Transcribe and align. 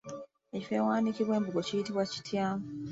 Ekifo 0.55 0.73
awaanikibwa 0.81 1.35
embugo 1.37 1.61
kiyitibwa 1.67 2.03
kitya? 2.11 2.45